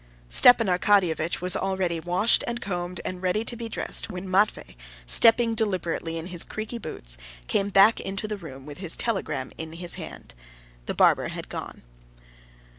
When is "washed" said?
1.99-2.43